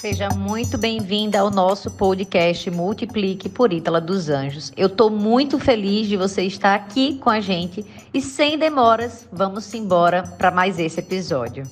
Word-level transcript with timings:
Seja 0.00 0.28
muito 0.28 0.78
bem-vinda 0.78 1.40
ao 1.40 1.50
nosso 1.50 1.90
podcast 1.90 2.70
Multiplique 2.70 3.48
por 3.48 3.72
Ítala 3.72 4.00
dos 4.00 4.30
Anjos. 4.30 4.72
Eu 4.76 4.86
estou 4.86 5.10
muito 5.10 5.58
feliz 5.58 6.06
de 6.06 6.16
você 6.16 6.42
estar 6.42 6.72
aqui 6.76 7.18
com 7.18 7.28
a 7.28 7.40
gente 7.40 7.84
e 8.14 8.22
sem 8.22 8.56
demoras, 8.56 9.28
vamos 9.32 9.74
embora 9.74 10.22
para 10.22 10.52
mais 10.52 10.78
esse 10.78 11.00
episódio. 11.00 11.64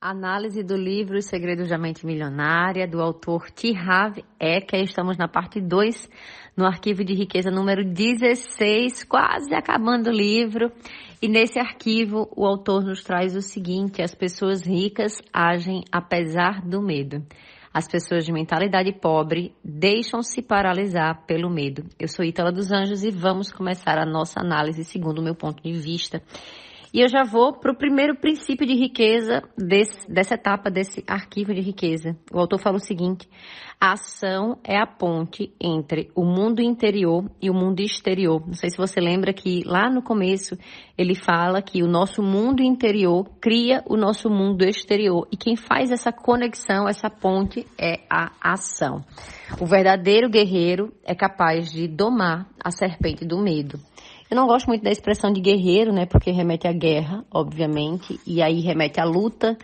Análise 0.00 0.64
do 0.64 0.76
livro 0.76 1.16
Os 1.16 1.26
Segredos 1.26 1.68
da 1.68 1.78
Mente 1.78 2.04
Milionária, 2.04 2.86
do 2.86 3.00
autor 3.00 3.48
T. 3.48 3.72
Harv 3.76 4.18
Eker. 4.38 4.82
Estamos 4.82 5.16
na 5.16 5.28
parte 5.28 5.60
2, 5.60 6.08
no 6.56 6.66
arquivo 6.66 7.04
de 7.04 7.14
riqueza 7.14 7.48
número 7.48 7.84
16, 7.84 9.04
quase 9.04 9.54
acabando 9.54 10.10
o 10.10 10.12
livro. 10.12 10.72
E 11.20 11.28
nesse 11.28 11.58
arquivo, 11.58 12.28
o 12.36 12.44
autor 12.44 12.84
nos 12.84 13.02
traz 13.02 13.34
o 13.34 13.40
seguinte: 13.40 14.02
as 14.02 14.14
pessoas 14.14 14.62
ricas 14.62 15.22
agem 15.32 15.82
apesar 15.90 16.60
do 16.60 16.82
medo. 16.82 17.24
As 17.72 17.86
pessoas 17.86 18.24
de 18.24 18.32
mentalidade 18.32 18.90
pobre 18.92 19.54
deixam-se 19.62 20.40
paralisar 20.40 21.26
pelo 21.26 21.50
medo. 21.50 21.84
Eu 21.98 22.08
sou 22.08 22.24
Ítala 22.24 22.50
dos 22.50 22.72
Anjos 22.72 23.04
e 23.04 23.10
vamos 23.10 23.52
começar 23.52 23.98
a 23.98 24.06
nossa 24.06 24.40
análise 24.40 24.82
segundo 24.84 25.18
o 25.18 25.22
meu 25.22 25.34
ponto 25.34 25.62
de 25.62 25.72
vista. 25.72 26.22
E 26.96 27.02
eu 27.02 27.08
já 27.08 27.24
vou 27.24 27.52
para 27.52 27.70
o 27.70 27.76
primeiro 27.76 28.16
princípio 28.16 28.66
de 28.66 28.72
riqueza 28.72 29.42
desse, 29.54 30.10
dessa 30.10 30.32
etapa, 30.32 30.70
desse 30.70 31.04
arquivo 31.06 31.52
de 31.52 31.60
riqueza. 31.60 32.16
O 32.32 32.38
autor 32.38 32.58
fala 32.58 32.78
o 32.78 32.80
seguinte: 32.80 33.28
a 33.78 33.92
ação 33.92 34.58
é 34.64 34.78
a 34.78 34.86
ponte 34.86 35.52
entre 35.60 36.10
o 36.14 36.24
mundo 36.24 36.62
interior 36.62 37.30
e 37.38 37.50
o 37.50 37.54
mundo 37.54 37.80
exterior. 37.80 38.42
Não 38.46 38.54
sei 38.54 38.70
se 38.70 38.78
você 38.78 38.98
lembra 38.98 39.34
que 39.34 39.62
lá 39.66 39.90
no 39.90 40.00
começo 40.00 40.56
ele 40.96 41.14
fala 41.14 41.60
que 41.60 41.82
o 41.82 41.86
nosso 41.86 42.22
mundo 42.22 42.62
interior 42.62 43.28
cria 43.42 43.84
o 43.86 43.94
nosso 43.94 44.30
mundo 44.30 44.64
exterior. 44.64 45.28
E 45.30 45.36
quem 45.36 45.54
faz 45.54 45.90
essa 45.90 46.10
conexão, 46.10 46.88
essa 46.88 47.10
ponte, 47.10 47.66
é 47.78 48.00
a 48.08 48.32
ação. 48.40 49.04
O 49.60 49.66
verdadeiro 49.66 50.30
guerreiro 50.30 50.94
é 51.04 51.14
capaz 51.14 51.70
de 51.70 51.86
domar 51.86 52.48
a 52.58 52.70
serpente 52.70 53.26
do 53.26 53.36
medo. 53.38 53.78
Eu 54.30 54.36
não 54.36 54.46
gosto 54.46 54.66
muito 54.66 54.82
da 54.82 54.90
expressão 54.90 55.32
de 55.32 55.40
guerreiro, 55.40 55.92
né? 55.92 56.06
Porque 56.06 56.30
remete 56.30 56.66
à 56.66 56.72
guerra, 56.72 57.24
obviamente, 57.30 58.18
e 58.26 58.42
aí 58.42 58.60
remete 58.60 59.00
à 59.00 59.04
luta 59.04 59.56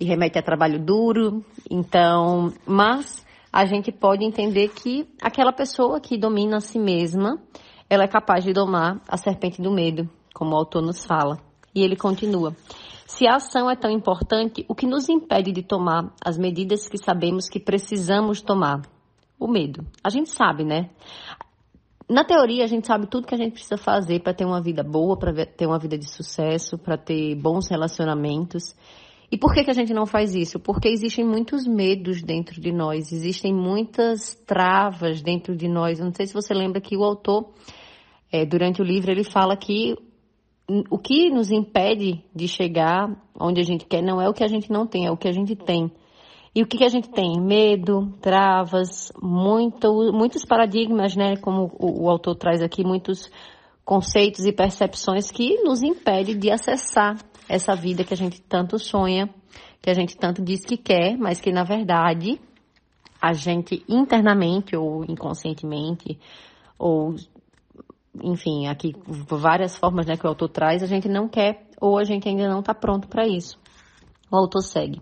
e 0.00 0.04
remete 0.04 0.38
a 0.38 0.42
trabalho 0.42 0.78
duro. 0.78 1.44
Então, 1.70 2.52
mas 2.66 3.24
a 3.52 3.64
gente 3.64 3.92
pode 3.92 4.24
entender 4.24 4.68
que 4.68 5.08
aquela 5.22 5.52
pessoa 5.52 6.00
que 6.00 6.18
domina 6.18 6.58
a 6.58 6.60
si 6.60 6.78
mesma, 6.78 7.40
ela 7.88 8.04
é 8.04 8.08
capaz 8.08 8.44
de 8.44 8.52
domar 8.52 9.00
a 9.08 9.16
serpente 9.16 9.62
do 9.62 9.70
medo, 9.70 10.08
como 10.34 10.52
o 10.52 10.56
autor 10.56 10.82
nos 10.82 11.04
fala. 11.04 11.38
E 11.74 11.82
ele 11.82 11.96
continua. 11.96 12.56
Se 13.06 13.26
a 13.26 13.36
ação 13.36 13.70
é 13.70 13.76
tão 13.76 13.90
importante, 13.90 14.66
o 14.68 14.74
que 14.74 14.86
nos 14.86 15.08
impede 15.08 15.50
de 15.50 15.62
tomar 15.62 16.12
as 16.22 16.36
medidas 16.36 16.88
que 16.88 16.98
sabemos 16.98 17.48
que 17.48 17.58
precisamos 17.58 18.42
tomar? 18.42 18.82
O 19.40 19.46
medo. 19.46 19.86
A 20.02 20.10
gente 20.10 20.30
sabe, 20.30 20.64
né? 20.64 20.90
Na 22.08 22.24
teoria, 22.24 22.64
a 22.64 22.66
gente 22.66 22.86
sabe 22.86 23.06
tudo 23.06 23.26
que 23.26 23.34
a 23.34 23.38
gente 23.38 23.52
precisa 23.52 23.76
fazer 23.76 24.20
para 24.20 24.32
ter 24.32 24.46
uma 24.46 24.62
vida 24.62 24.82
boa, 24.82 25.18
para 25.18 25.44
ter 25.44 25.66
uma 25.66 25.78
vida 25.78 25.98
de 25.98 26.10
sucesso, 26.10 26.78
para 26.78 26.96
ter 26.96 27.34
bons 27.34 27.68
relacionamentos. 27.68 28.74
E 29.30 29.36
por 29.36 29.52
que, 29.52 29.62
que 29.62 29.70
a 29.70 29.74
gente 29.74 29.92
não 29.92 30.06
faz 30.06 30.34
isso? 30.34 30.58
Porque 30.58 30.88
existem 30.88 31.22
muitos 31.22 31.66
medos 31.66 32.22
dentro 32.22 32.60
de 32.60 32.72
nós, 32.72 33.12
existem 33.12 33.52
muitas 33.52 34.34
travas 34.46 35.20
dentro 35.20 35.54
de 35.54 35.68
nós. 35.68 35.98
Eu 35.98 36.06
não 36.06 36.14
sei 36.14 36.26
se 36.26 36.32
você 36.32 36.54
lembra 36.54 36.80
que 36.80 36.96
o 36.96 37.04
autor, 37.04 37.50
é, 38.32 38.46
durante 38.46 38.80
o 38.80 38.84
livro, 38.84 39.10
ele 39.10 39.24
fala 39.24 39.54
que 39.54 39.94
o 40.90 40.98
que 40.98 41.30
nos 41.30 41.50
impede 41.50 42.22
de 42.34 42.48
chegar 42.48 43.10
onde 43.38 43.60
a 43.60 43.64
gente 43.64 43.86
quer 43.86 44.02
não 44.02 44.20
é 44.20 44.28
o 44.28 44.34
que 44.34 44.44
a 44.44 44.48
gente 44.48 44.70
não 44.70 44.86
tem, 44.86 45.06
é 45.06 45.10
o 45.10 45.16
que 45.16 45.28
a 45.28 45.32
gente 45.32 45.54
tem. 45.54 45.90
E 46.58 46.62
o 46.64 46.66
que, 46.66 46.76
que 46.76 46.84
a 46.84 46.88
gente 46.88 47.08
tem? 47.08 47.40
Medo, 47.40 48.12
travas, 48.20 49.12
muito, 49.22 50.10
muitos 50.12 50.44
paradigmas, 50.44 51.14
né? 51.14 51.36
Como 51.36 51.70
o, 51.78 52.02
o 52.02 52.10
autor 52.10 52.34
traz 52.34 52.60
aqui, 52.60 52.82
muitos 52.82 53.30
conceitos 53.84 54.44
e 54.44 54.52
percepções 54.52 55.30
que 55.30 55.62
nos 55.62 55.84
impedem 55.84 56.36
de 56.36 56.50
acessar 56.50 57.16
essa 57.48 57.76
vida 57.76 58.02
que 58.02 58.12
a 58.12 58.16
gente 58.16 58.42
tanto 58.42 58.76
sonha, 58.76 59.32
que 59.80 59.88
a 59.88 59.94
gente 59.94 60.16
tanto 60.16 60.42
diz 60.42 60.64
que 60.64 60.76
quer, 60.76 61.16
mas 61.16 61.40
que 61.40 61.52
na 61.52 61.62
verdade 61.62 62.40
a 63.22 63.32
gente 63.32 63.84
internamente 63.88 64.74
ou 64.74 65.04
inconscientemente 65.04 66.18
ou 66.76 67.14
enfim, 68.20 68.66
aqui 68.66 68.96
várias 69.06 69.76
formas 69.76 70.06
né, 70.06 70.16
que 70.16 70.26
o 70.26 70.28
autor 70.28 70.48
traz, 70.48 70.82
a 70.82 70.86
gente 70.86 71.08
não 71.08 71.28
quer 71.28 71.68
ou 71.80 71.98
a 71.98 72.02
gente 72.02 72.28
ainda 72.28 72.48
não 72.48 72.58
está 72.58 72.74
pronto 72.74 73.06
para 73.06 73.28
isso. 73.28 73.60
O 74.28 74.36
autor 74.36 74.62
segue. 74.62 75.00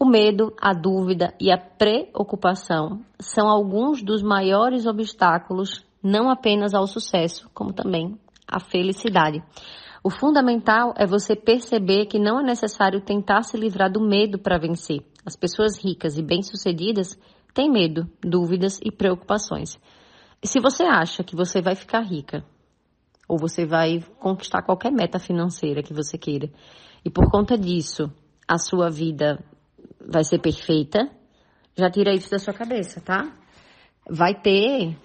O 0.00 0.04
medo, 0.04 0.54
a 0.60 0.72
dúvida 0.72 1.34
e 1.40 1.50
a 1.50 1.58
preocupação 1.58 3.04
são 3.18 3.48
alguns 3.48 4.00
dos 4.00 4.22
maiores 4.22 4.86
obstáculos 4.86 5.84
não 6.00 6.30
apenas 6.30 6.72
ao 6.72 6.86
sucesso, 6.86 7.50
como 7.52 7.72
também 7.72 8.16
à 8.46 8.60
felicidade. 8.60 9.42
O 10.04 10.08
fundamental 10.08 10.94
é 10.96 11.04
você 11.04 11.34
perceber 11.34 12.06
que 12.06 12.16
não 12.16 12.38
é 12.38 12.44
necessário 12.44 13.00
tentar 13.00 13.42
se 13.42 13.56
livrar 13.56 13.90
do 13.90 14.00
medo 14.00 14.38
para 14.38 14.56
vencer. 14.56 15.00
As 15.26 15.34
pessoas 15.34 15.76
ricas 15.76 16.16
e 16.16 16.22
bem-sucedidas 16.22 17.18
têm 17.52 17.68
medo, 17.68 18.08
dúvidas 18.22 18.78
e 18.84 18.92
preocupações. 18.92 19.80
E 20.40 20.46
se 20.46 20.60
você 20.60 20.84
acha 20.84 21.24
que 21.24 21.34
você 21.34 21.60
vai 21.60 21.74
ficar 21.74 22.02
rica, 22.02 22.44
ou 23.28 23.36
você 23.36 23.66
vai 23.66 24.00
conquistar 24.20 24.62
qualquer 24.62 24.92
meta 24.92 25.18
financeira 25.18 25.82
que 25.82 25.92
você 25.92 26.16
queira, 26.16 26.48
e 27.04 27.10
por 27.10 27.28
conta 27.28 27.58
disso 27.58 28.08
a 28.46 28.58
sua 28.58 28.88
vida 28.88 29.44
vai 30.00 30.24
ser 30.24 30.38
perfeita, 30.38 31.10
já 31.76 31.90
tira 31.90 32.12
isso 32.12 32.30
da 32.30 32.38
sua 32.38 32.52
cabeça, 32.52 33.00
tá? 33.00 33.32
Vai 34.08 34.34
ter. 34.40 34.96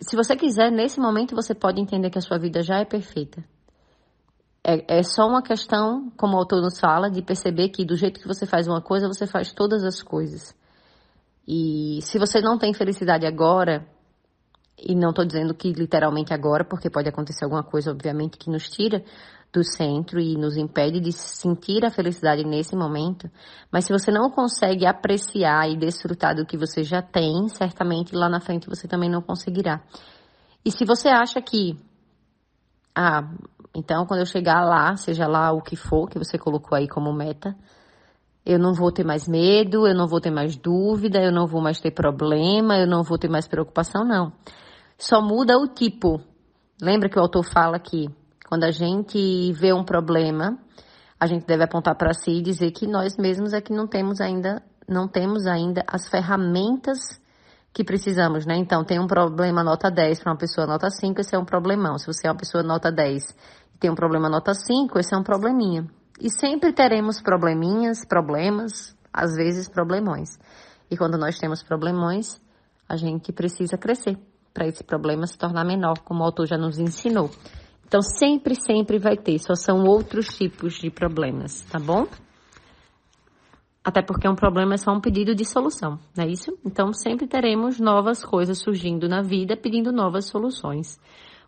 Se 0.00 0.16
você 0.16 0.36
quiser, 0.36 0.70
nesse 0.70 1.00
momento 1.00 1.34
você 1.34 1.54
pode 1.54 1.80
entender 1.80 2.10
que 2.10 2.18
a 2.18 2.22
sua 2.22 2.38
vida 2.38 2.62
já 2.62 2.78
é 2.78 2.84
perfeita. 2.84 3.42
É, 4.64 4.98
é 4.98 5.02
só 5.02 5.28
uma 5.28 5.42
questão, 5.42 6.10
como 6.16 6.34
o 6.34 6.38
autor 6.38 6.60
nos 6.60 6.80
fala, 6.80 7.08
de 7.08 7.22
perceber 7.22 7.68
que 7.68 7.84
do 7.84 7.96
jeito 7.96 8.20
que 8.20 8.26
você 8.26 8.44
faz 8.44 8.66
uma 8.66 8.82
coisa, 8.82 9.06
você 9.06 9.26
faz 9.26 9.52
todas 9.52 9.84
as 9.84 10.02
coisas. 10.02 10.54
E 11.46 12.00
se 12.02 12.18
você 12.18 12.40
não 12.40 12.58
tem 12.58 12.74
felicidade 12.74 13.24
agora, 13.24 13.86
e 14.76 14.94
não 14.94 15.10
estou 15.10 15.24
dizendo 15.24 15.54
que 15.54 15.72
literalmente 15.72 16.34
agora, 16.34 16.64
porque 16.64 16.90
pode 16.90 17.08
acontecer 17.08 17.44
alguma 17.44 17.62
coisa, 17.62 17.92
obviamente, 17.92 18.36
que 18.36 18.50
nos 18.50 18.68
tira 18.68 19.04
do 19.56 19.64
centro 19.64 20.20
e 20.20 20.36
nos 20.36 20.56
impede 20.56 21.00
de 21.00 21.10
sentir 21.12 21.84
a 21.84 21.90
felicidade 21.90 22.44
nesse 22.44 22.76
momento. 22.76 23.30
Mas 23.72 23.86
se 23.86 23.92
você 23.92 24.10
não 24.10 24.30
consegue 24.30 24.86
apreciar 24.86 25.68
e 25.70 25.76
desfrutar 25.78 26.34
do 26.34 26.44
que 26.44 26.58
você 26.58 26.82
já 26.82 27.00
tem, 27.00 27.48
certamente 27.48 28.14
lá 28.14 28.28
na 28.28 28.38
frente 28.38 28.68
você 28.68 28.86
também 28.86 29.10
não 29.10 29.22
conseguirá. 29.22 29.82
E 30.62 30.70
se 30.70 30.84
você 30.84 31.08
acha 31.08 31.40
que, 31.40 31.74
ah, 32.94 33.22
então 33.74 34.04
quando 34.04 34.20
eu 34.20 34.26
chegar 34.26 34.62
lá, 34.62 34.94
seja 34.96 35.26
lá 35.26 35.52
o 35.52 35.62
que 35.62 35.74
for 35.74 36.08
que 36.08 36.18
você 36.18 36.36
colocou 36.36 36.76
aí 36.76 36.86
como 36.86 37.12
meta, 37.14 37.56
eu 38.44 38.58
não 38.58 38.74
vou 38.74 38.92
ter 38.92 39.04
mais 39.04 39.26
medo, 39.26 39.86
eu 39.86 39.94
não 39.94 40.06
vou 40.06 40.20
ter 40.20 40.30
mais 40.30 40.54
dúvida, 40.54 41.18
eu 41.18 41.32
não 41.32 41.46
vou 41.46 41.62
mais 41.62 41.80
ter 41.80 41.90
problema, 41.90 42.76
eu 42.78 42.86
não 42.86 43.02
vou 43.02 43.18
ter 43.18 43.28
mais 43.28 43.48
preocupação, 43.48 44.04
não. 44.04 44.32
Só 44.98 45.20
muda 45.22 45.58
o 45.58 45.66
tipo. 45.66 46.20
Lembra 46.80 47.08
que 47.08 47.18
o 47.18 47.22
autor 47.22 47.42
fala 47.42 47.78
que 47.78 48.06
quando 48.48 48.64
a 48.64 48.70
gente 48.70 49.52
vê 49.52 49.72
um 49.72 49.84
problema, 49.84 50.58
a 51.18 51.26
gente 51.26 51.46
deve 51.46 51.64
apontar 51.64 51.96
para 51.96 52.12
si 52.14 52.30
e 52.30 52.42
dizer 52.42 52.70
que 52.70 52.86
nós 52.86 53.16
mesmos 53.16 53.52
é 53.52 53.60
que 53.60 53.72
não 53.72 53.86
temos 53.86 54.20
ainda, 54.20 54.62
não 54.88 55.08
temos 55.08 55.46
ainda 55.46 55.82
as 55.86 56.08
ferramentas 56.08 56.98
que 57.72 57.84
precisamos, 57.84 58.46
né? 58.46 58.56
Então, 58.56 58.84
tem 58.84 58.98
um 58.98 59.06
problema 59.06 59.62
nota 59.62 59.90
10 59.90 60.20
para 60.20 60.32
uma 60.32 60.38
pessoa 60.38 60.66
nota 60.66 60.88
5, 60.88 61.20
esse 61.20 61.34
é 61.34 61.38
um 61.38 61.44
problemão. 61.44 61.98
Se 61.98 62.06
você 62.06 62.26
é 62.26 62.30
uma 62.30 62.36
pessoa 62.36 62.62
nota 62.62 62.90
10 62.90 63.22
e 63.74 63.78
tem 63.78 63.90
um 63.90 63.94
problema 63.94 64.28
nota 64.28 64.54
5, 64.54 64.98
esse 64.98 65.14
é 65.14 65.18
um 65.18 65.22
probleminha. 65.22 65.86
E 66.20 66.30
sempre 66.30 66.72
teremos 66.72 67.20
probleminhas, 67.20 68.04
problemas, 68.06 68.96
às 69.12 69.34
vezes 69.34 69.68
problemões. 69.68 70.30
E 70.90 70.96
quando 70.96 71.18
nós 71.18 71.38
temos 71.38 71.62
problemões, 71.62 72.40
a 72.88 72.96
gente 72.96 73.32
precisa 73.32 73.76
crescer 73.76 74.16
para 74.54 74.66
esse 74.66 74.82
problema 74.84 75.26
se 75.26 75.36
tornar 75.36 75.64
menor, 75.64 75.98
como 75.98 76.22
o 76.22 76.24
autor 76.24 76.46
já 76.46 76.56
nos 76.56 76.78
ensinou. 76.78 77.28
Então, 77.86 78.02
sempre, 78.02 78.56
sempre 78.56 78.98
vai 78.98 79.16
ter, 79.16 79.38
só 79.38 79.54
são 79.54 79.84
outros 79.84 80.26
tipos 80.36 80.74
de 80.74 80.90
problemas, 80.90 81.60
tá 81.70 81.78
bom? 81.78 82.04
Até 83.84 84.02
porque 84.02 84.28
um 84.28 84.34
problema 84.34 84.74
é 84.74 84.76
só 84.76 84.90
um 84.90 85.00
pedido 85.00 85.36
de 85.36 85.44
solução, 85.44 86.00
não 86.16 86.24
é 86.24 86.26
isso? 86.26 86.58
Então, 86.64 86.92
sempre 86.92 87.28
teremos 87.28 87.78
novas 87.78 88.24
coisas 88.24 88.58
surgindo 88.58 89.08
na 89.08 89.22
vida 89.22 89.56
pedindo 89.56 89.92
novas 89.92 90.26
soluções. 90.28 90.98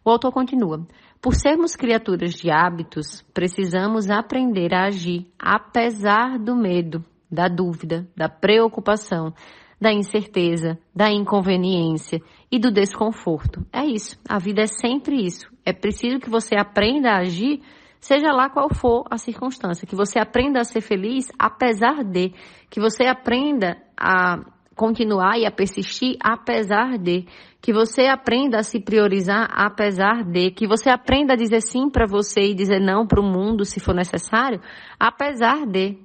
O 0.04 0.10
autor 0.10 0.30
continua: 0.30 0.86
Por 1.20 1.34
sermos 1.34 1.74
criaturas 1.74 2.34
de 2.34 2.52
hábitos, 2.52 3.20
precisamos 3.34 4.08
aprender 4.08 4.72
a 4.72 4.84
agir 4.86 5.26
apesar 5.36 6.38
do 6.38 6.54
medo, 6.54 7.04
da 7.28 7.48
dúvida, 7.48 8.08
da 8.16 8.28
preocupação, 8.28 9.34
da 9.80 9.92
incerteza, 9.92 10.78
da 10.94 11.10
inconveniência 11.10 12.20
e 12.50 12.58
do 12.58 12.70
desconforto. 12.70 13.64
É 13.72 13.84
isso. 13.84 14.18
A 14.28 14.38
vida 14.38 14.62
é 14.62 14.66
sempre 14.66 15.24
isso. 15.24 15.48
É 15.64 15.72
preciso 15.72 16.18
que 16.18 16.30
você 16.30 16.56
aprenda 16.56 17.10
a 17.10 17.18
agir 17.18 17.60
seja 18.00 18.32
lá 18.32 18.48
qual 18.48 18.72
for 18.72 19.04
a 19.10 19.18
circunstância, 19.18 19.86
que 19.86 19.96
você 19.96 20.18
aprenda 20.18 20.60
a 20.60 20.64
ser 20.64 20.80
feliz 20.80 21.26
apesar 21.38 22.04
de, 22.04 22.32
que 22.70 22.80
você 22.80 23.04
aprenda 23.04 23.76
a 23.96 24.38
continuar 24.76 25.36
e 25.38 25.44
a 25.44 25.50
persistir 25.50 26.16
apesar 26.20 26.96
de, 26.96 27.26
que 27.60 27.72
você 27.72 28.06
aprenda 28.06 28.58
a 28.58 28.62
se 28.62 28.80
priorizar 28.80 29.48
apesar 29.50 30.22
de, 30.22 30.52
que 30.52 30.66
você 30.66 30.88
aprenda 30.88 31.32
a 31.32 31.36
dizer 31.36 31.60
sim 31.60 31.90
para 31.90 32.06
você 32.06 32.40
e 32.40 32.54
dizer 32.54 32.80
não 32.80 33.06
para 33.06 33.20
o 33.20 33.24
mundo 33.24 33.64
se 33.64 33.80
for 33.80 33.94
necessário, 33.94 34.60
apesar 34.98 35.66
de. 35.66 35.98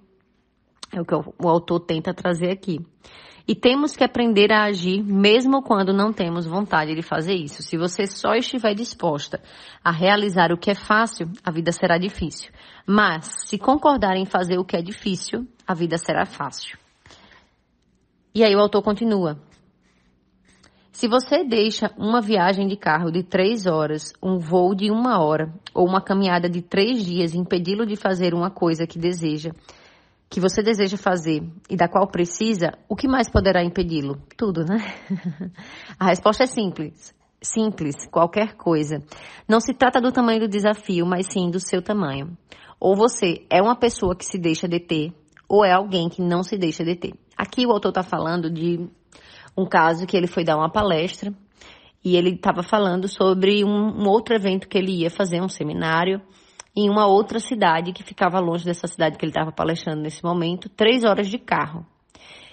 É 0.91 1.01
o 1.01 1.05
que 1.05 1.15
o 1.15 1.47
autor 1.47 1.79
tenta 1.79 2.13
trazer 2.13 2.51
aqui. 2.51 2.79
E 3.45 3.53
temos 3.53 3.95
que 3.95 4.03
aprender 4.03 4.53
a 4.53 4.63
agir 4.63 5.03
mesmo 5.03 5.61
quando 5.61 5.91
não 5.91 6.13
temos 6.13 6.45
vontade 6.45 6.95
de 6.95 7.01
fazer 7.01 7.33
isso. 7.33 7.61
Se 7.61 7.77
você 7.77 8.07
só 8.07 8.35
estiver 8.35 8.73
disposta 8.73 9.41
a 9.83 9.91
realizar 9.91 10.51
o 10.53 10.57
que 10.57 10.71
é 10.71 10.75
fácil, 10.75 11.29
a 11.43 11.51
vida 11.51 11.71
será 11.73 11.97
difícil. 11.97 12.51
Mas, 12.87 13.33
se 13.45 13.57
concordar 13.57 14.15
em 14.15 14.25
fazer 14.25 14.57
o 14.57 14.63
que 14.63 14.77
é 14.77 14.81
difícil, 14.81 15.45
a 15.67 15.73
vida 15.73 15.97
será 15.97 16.25
fácil. 16.25 16.77
E 18.33 18.43
aí 18.43 18.55
o 18.55 18.59
autor 18.59 18.81
continua. 18.81 19.37
Se 20.93 21.07
você 21.07 21.43
deixa 21.43 21.91
uma 21.97 22.21
viagem 22.21 22.67
de 22.67 22.77
carro 22.77 23.11
de 23.11 23.23
três 23.23 23.65
horas, 23.65 24.13
um 24.21 24.37
voo 24.37 24.73
de 24.73 24.89
uma 24.89 25.21
hora 25.21 25.51
ou 25.73 25.85
uma 25.85 25.99
caminhada 25.99 26.49
de 26.49 26.61
três 26.61 27.03
dias 27.03 27.33
impedi-lo 27.33 27.85
de 27.85 27.95
fazer 27.95 28.33
uma 28.33 28.49
coisa 28.49 28.87
que 28.87 28.97
deseja, 28.97 29.51
que 30.33 30.39
você 30.39 30.63
deseja 30.63 30.97
fazer 30.97 31.43
e 31.69 31.75
da 31.75 31.87
qual 31.87 32.07
precisa, 32.07 32.71
o 32.89 32.95
que 32.95 33.07
mais 33.07 33.29
poderá 33.29 33.63
impedi-lo? 33.63 34.19
Tudo, 34.35 34.65
né? 34.65 34.79
A 35.99 36.07
resposta 36.07 36.43
é 36.43 36.47
simples. 36.47 37.13
Simples, 37.39 38.07
qualquer 38.09 38.55
coisa. 38.55 39.03
Não 39.47 39.59
se 39.59 39.75
trata 39.75 40.01
do 40.01 40.11
tamanho 40.11 40.39
do 40.39 40.47
desafio, 40.47 41.05
mas 41.05 41.27
sim 41.27 41.51
do 41.51 41.59
seu 41.59 41.83
tamanho. 41.83 42.35
Ou 42.79 42.95
você 42.95 43.45
é 43.47 43.61
uma 43.61 43.75
pessoa 43.75 44.15
que 44.15 44.25
se 44.25 44.39
deixa 44.39 44.67
deter, 44.67 45.13
ou 45.47 45.63
é 45.63 45.71
alguém 45.71 46.09
que 46.09 46.19
não 46.19 46.41
se 46.41 46.57
deixa 46.57 46.83
deter. 46.83 47.13
Aqui 47.37 47.67
o 47.67 47.71
autor 47.71 47.89
está 47.89 48.01
falando 48.01 48.49
de 48.49 48.89
um 49.55 49.67
caso 49.67 50.07
que 50.07 50.17
ele 50.17 50.25
foi 50.25 50.43
dar 50.43 50.57
uma 50.57 50.71
palestra 50.71 51.31
e 52.03 52.15
ele 52.15 52.31
estava 52.31 52.63
falando 52.63 53.07
sobre 53.07 53.63
um, 53.63 53.69
um 53.69 54.09
outro 54.09 54.33
evento 54.33 54.67
que 54.67 54.79
ele 54.79 55.01
ia 55.03 55.11
fazer, 55.11 55.43
um 55.43 55.47
seminário, 55.49 56.19
em 56.75 56.89
uma 56.89 57.05
outra 57.05 57.39
cidade 57.39 57.93
que 57.93 58.03
ficava 58.03 58.39
longe 58.39 58.65
dessa 58.65 58.87
cidade 58.87 59.17
que 59.17 59.25
ele 59.25 59.31
estava 59.31 59.51
palestrando 59.51 60.01
nesse 60.01 60.23
momento, 60.23 60.69
três 60.69 61.03
horas 61.03 61.27
de 61.27 61.37
carro. 61.37 61.85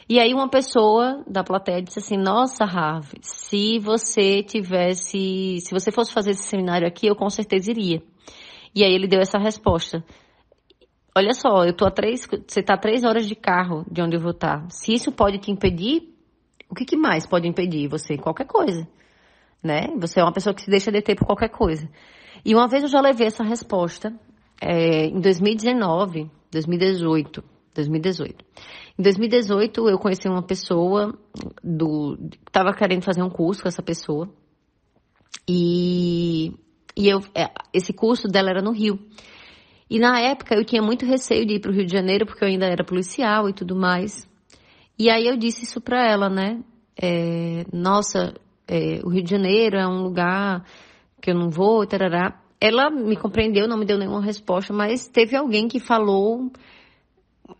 E 0.09 0.19
aí 0.19 0.35
uma 0.35 0.49
pessoa 0.49 1.23
da 1.27 1.45
plateia 1.45 1.81
disse 1.81 2.01
assim, 2.01 2.17
nossa, 2.17 2.65
Harvey, 2.65 3.21
se 3.23 3.79
você 3.79 4.43
tivesse, 4.43 5.61
se 5.61 5.71
você 5.73 5.93
fosse 5.93 6.13
fazer 6.13 6.33
esse 6.33 6.49
seminário 6.49 6.87
aqui, 6.87 7.07
eu 7.07 7.15
com 7.15 7.31
certeza 7.31 7.71
iria. 7.71 8.03
E 8.75 8.85
aí 8.85 8.93
ele 8.93 9.07
deu 9.07 9.21
essa 9.21 9.39
resposta. 9.39 10.05
Olha 11.17 11.33
só, 11.33 11.65
eu 11.65 11.73
tô 11.73 11.87
a 11.87 11.91
três, 11.91 12.27
você 12.27 12.61
está 12.61 12.75
a 12.75 12.79
três 12.79 13.05
horas 13.05 13.27
de 13.27 13.35
carro 13.35 13.85
de 13.91 14.03
onde 14.03 14.17
eu 14.17 14.21
vou 14.21 14.33
estar. 14.33 14.63
Tá. 14.63 14.71
Se 14.71 14.93
isso 14.93 15.13
pode 15.13 15.39
te 15.39 15.51
impedir, 15.51 16.13
o 16.69 16.75
que, 16.75 16.85
que 16.85 16.97
mais 16.97 17.27
pode 17.27 17.49
impedir 17.49 17.89
você? 17.89 18.17
Qualquer 18.17 18.47
coisa, 18.47 18.89
né? 19.63 19.89
Você 19.99 20.21
é 20.21 20.25
uma 20.25 20.33
pessoa 20.33 20.55
que 20.55 20.63
se 20.63 20.71
deixa 20.71 20.91
deter 20.91 21.17
por 21.17 21.27
qualquer 21.27 21.51
coisa. 21.51 21.89
E 22.45 22.55
uma 22.55 22.69
vez 22.69 22.83
eu 22.83 22.89
já 22.89 23.01
levei 23.01 23.27
essa 23.27 23.45
resposta 23.45 24.13
é, 24.61 25.07
em 25.07 25.21
2019, 25.21 26.31
2018, 26.51 27.45
2018. 27.75 28.45
Em 28.99 29.03
2018 29.03 29.89
eu 29.89 29.99
conheci 29.99 30.29
uma 30.29 30.43
pessoa 30.43 31.17
do 31.63 32.19
estava 32.47 32.73
querendo 32.75 33.03
fazer 33.03 33.23
um 33.23 33.31
curso 33.31 33.63
com 33.63 33.69
essa 33.69 33.83
pessoa 33.83 34.29
e, 35.49 36.53
e 36.97 37.09
eu, 37.09 37.21
é, 37.35 37.51
esse 37.73 37.93
curso 37.93 38.29
dela 38.29 38.51
era 38.51 38.63
no 38.63 38.73
Rio. 38.73 38.99
E 39.89 39.99
na 39.99 40.21
época 40.21 40.55
eu 40.55 40.65
tinha 40.65 40.83
muito 40.83 41.05
receio 41.05 41.45
de 41.47 41.55
ir 41.55 41.61
para 41.61 41.71
o 41.71 41.75
Rio 41.75 41.85
de 41.85 41.93
Janeiro 41.93 42.27
porque 42.27 42.45
eu 42.45 42.49
ainda 42.49 42.67
era 42.67 42.85
policial 42.85 43.49
e 43.49 43.53
tudo 43.53 43.75
mais. 43.75 44.29
E 44.99 45.09
aí 45.09 45.27
eu 45.27 45.37
disse 45.37 45.65
isso 45.65 45.81
para 45.81 46.07
ela, 46.07 46.29
né? 46.29 46.63
É, 47.01 47.65
nossa, 47.73 48.35
é, 48.69 49.01
o 49.03 49.09
Rio 49.09 49.25
de 49.25 49.31
Janeiro 49.31 49.77
é 49.77 49.87
um 49.87 50.03
lugar 50.03 50.65
que 51.21 51.31
eu 51.31 51.35
não 51.35 51.51
vou, 51.51 51.87
tarará. 51.87 52.41
Ela 52.61 52.91
me 52.91 53.17
compreendeu, 53.17 53.67
não 53.67 53.79
me 53.79 53.85
deu 53.85 53.99
nenhuma 53.99 54.23
resposta, 54.23 54.73
mas 54.73 55.09
teve 55.09 55.37
alguém 55.37 55.69
que 55.69 55.81
falou, 55.81 56.51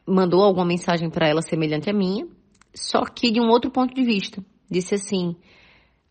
mandou 0.07 0.43
alguma 0.43 0.67
mensagem 0.67 1.09
para 1.09 1.29
ela 1.29 1.43
semelhante 1.43 1.89
à 1.89 1.93
minha, 1.93 2.27
só 2.75 3.05
que 3.05 3.31
de 3.31 3.41
um 3.41 3.49
outro 3.49 3.71
ponto 3.71 3.95
de 3.95 4.03
vista. 4.03 4.45
Disse 4.71 4.95
assim: 4.95 5.35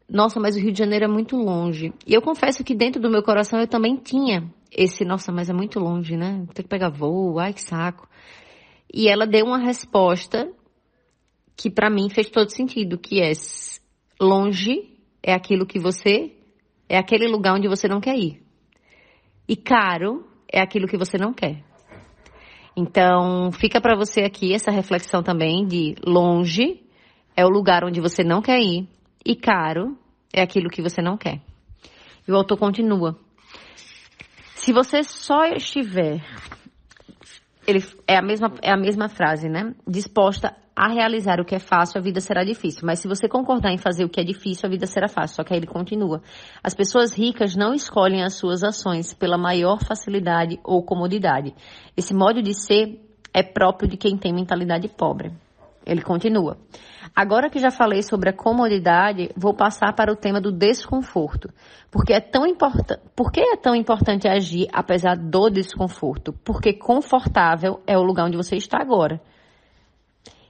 Nossa, 0.09 0.39
mas 0.39 0.55
o 0.55 0.59
Rio 0.59 0.71
de 0.71 0.79
Janeiro 0.79 1.05
é 1.05 1.07
muito 1.07 1.35
longe. 1.35 1.93
E 2.05 2.13
eu 2.13 2.21
confesso 2.21 2.63
que 2.63 2.75
dentro 2.75 3.01
do 3.01 3.09
meu 3.09 3.23
coração 3.23 3.59
eu 3.59 3.67
também 3.67 3.95
tinha 3.95 4.51
esse: 4.71 5.05
Nossa, 5.05 5.31
mas 5.31 5.49
é 5.49 5.53
muito 5.53 5.79
longe, 5.79 6.17
né? 6.17 6.45
Tem 6.53 6.63
que 6.63 6.69
pegar 6.69 6.89
voo, 6.89 7.39
ai 7.39 7.53
que 7.53 7.61
saco. 7.61 8.07
E 8.91 9.07
ela 9.07 9.25
deu 9.27 9.45
uma 9.45 9.59
resposta 9.59 10.51
que 11.55 11.69
para 11.69 11.89
mim 11.89 12.09
fez 12.09 12.29
todo 12.29 12.49
sentido, 12.49 12.97
que 12.97 13.21
é 13.21 13.31
longe 14.19 14.97
é 15.21 15.33
aquilo 15.33 15.65
que 15.65 15.79
você 15.79 16.33
é 16.89 16.97
aquele 16.97 17.27
lugar 17.27 17.53
onde 17.53 17.67
você 17.67 17.87
não 17.87 18.01
quer 18.01 18.17
ir. 18.17 18.43
E 19.47 19.55
caro 19.55 20.27
é 20.51 20.59
aquilo 20.59 20.87
que 20.87 20.97
você 20.97 21.17
não 21.17 21.31
quer. 21.31 21.63
Então, 22.75 23.51
fica 23.51 23.79
para 23.79 23.95
você 23.95 24.21
aqui 24.21 24.53
essa 24.53 24.71
reflexão 24.71 25.21
também 25.21 25.67
de 25.67 25.95
longe 26.05 26.83
é 27.37 27.45
o 27.45 27.49
lugar 27.49 27.83
onde 27.83 28.01
você 28.01 28.23
não 28.23 28.41
quer 28.41 28.59
ir 28.59 28.87
e 29.25 29.35
caro 29.35 29.97
é 30.33 30.41
aquilo 30.41 30.69
que 30.69 30.81
você 30.81 31.01
não 31.01 31.15
quer. 31.15 31.41
E 32.27 32.31
o 32.31 32.35
autor 32.35 32.57
continua. 32.57 33.17
Se 34.55 34.73
você 34.73 35.03
só 35.03 35.45
estiver 35.45 36.21
ele 37.67 37.83
é 38.07 38.17
a 38.17 38.21
mesma 38.21 38.51
é 38.61 38.71
a 38.71 38.77
mesma 38.77 39.07
frase, 39.07 39.47
né? 39.47 39.75
Disposta 39.87 40.55
a 40.79 40.87
realizar 40.87 41.41
o 41.41 41.45
que 41.45 41.55
é 41.55 41.59
fácil, 41.59 41.99
a 41.99 42.01
vida 42.01 42.21
será 42.21 42.41
difícil. 42.41 42.83
Mas 42.85 42.99
se 42.99 43.07
você 43.09 43.27
concordar 43.27 43.69
em 43.69 43.77
fazer 43.77 44.05
o 44.05 44.09
que 44.09 44.21
é 44.21 44.23
difícil, 44.23 44.65
a 44.65 44.69
vida 44.69 44.87
será 44.87 45.09
fácil. 45.09 45.35
Só 45.35 45.43
que 45.43 45.53
aí 45.53 45.59
ele 45.59 45.67
continua. 45.67 46.21
As 46.63 46.73
pessoas 46.73 47.13
ricas 47.13 47.53
não 47.53 47.73
escolhem 47.73 48.23
as 48.23 48.35
suas 48.35 48.63
ações 48.63 49.13
pela 49.13 49.37
maior 49.37 49.83
facilidade 49.83 50.57
ou 50.63 50.81
comodidade. 50.81 51.53
Esse 51.97 52.13
modo 52.13 52.41
de 52.41 52.53
ser 52.53 52.97
é 53.33 53.43
próprio 53.43 53.89
de 53.89 53.97
quem 53.97 54.15
tem 54.15 54.31
mentalidade 54.31 54.87
pobre. 54.87 55.33
Ele 55.85 56.01
continua. 56.01 56.57
Agora 57.13 57.49
que 57.49 57.59
já 57.59 57.71
falei 57.71 58.01
sobre 58.01 58.29
a 58.29 58.33
comodidade, 58.33 59.31
vou 59.35 59.53
passar 59.53 59.91
para 59.91 60.13
o 60.13 60.15
tema 60.15 60.39
do 60.39 60.49
desconforto. 60.49 61.49
Porque 61.91 62.13
é 62.13 62.21
tão 62.21 62.47
importante, 62.47 63.01
por 63.13 63.33
que 63.33 63.41
é 63.41 63.57
tão 63.57 63.75
importante 63.75 64.29
agir 64.29 64.69
apesar 64.71 65.17
do 65.17 65.49
desconforto? 65.49 66.31
Porque 66.45 66.71
confortável 66.71 67.81
é 67.85 67.97
o 67.97 68.03
lugar 68.03 68.27
onde 68.27 68.37
você 68.37 68.55
está 68.55 68.81
agora. 68.81 69.19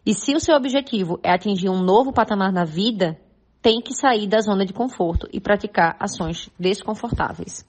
E 0.10 0.14
se 0.16 0.34
o 0.34 0.40
seu 0.40 0.56
objetivo 0.56 1.20
é 1.22 1.32
atingir 1.32 1.70
um 1.70 1.84
novo 1.84 2.12
patamar 2.12 2.52
na 2.52 2.66
vida, 2.66 3.16
tem 3.62 3.80
que 3.80 3.94
sair 3.94 4.28
da 4.28 4.40
zona 4.40 4.66
de 4.66 4.74
conforto 4.74 5.30
e 5.32 5.40
praticar 5.40 5.96
ações 6.00 6.50
desconfortáveis. 6.60 7.64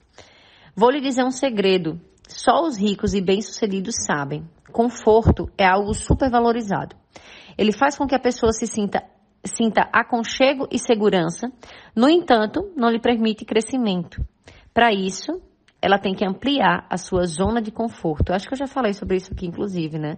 Vou 0.75 0.89
lhe 0.89 0.99
dizer 0.99 1.23
um 1.23 1.29
segredo. 1.29 2.01
Só 2.27 2.63
os 2.65 2.79
ricos 2.79 3.13
e 3.13 3.21
bem-sucedidos 3.21 3.93
sabem. 4.07 4.43
Conforto 4.71 5.51
é 5.55 5.67
algo 5.67 5.93
supervalorizado. 5.93 6.95
Ele 7.55 7.71
faz 7.71 7.95
com 7.95 8.07
que 8.07 8.15
a 8.15 8.19
pessoa 8.19 8.51
se 8.51 8.65
sinta, 8.65 9.03
sinta 9.45 9.87
aconchego 9.93 10.67
e 10.71 10.79
segurança, 10.79 11.47
no 11.95 12.09
entanto, 12.09 12.71
não 12.75 12.89
lhe 12.89 12.99
permite 12.99 13.45
crescimento. 13.45 14.19
Para 14.73 14.91
isso, 14.91 15.39
ela 15.79 15.99
tem 15.99 16.15
que 16.15 16.25
ampliar 16.25 16.87
a 16.89 16.97
sua 16.97 17.27
zona 17.27 17.61
de 17.61 17.69
conforto. 17.69 18.33
Acho 18.33 18.47
que 18.47 18.55
eu 18.55 18.57
já 18.57 18.67
falei 18.67 18.93
sobre 18.93 19.17
isso 19.17 19.31
aqui, 19.31 19.45
inclusive, 19.45 19.99
né? 19.99 20.17